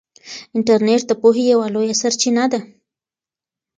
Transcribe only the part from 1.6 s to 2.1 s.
لویه